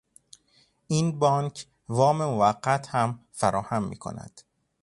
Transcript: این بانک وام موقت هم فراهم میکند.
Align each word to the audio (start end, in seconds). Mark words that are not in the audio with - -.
این 0.87 1.19
بانک 1.19 1.65
وام 1.89 2.17
موقت 2.25 2.87
هم 2.87 3.19
فراهم 3.31 3.83
میکند. 3.83 4.41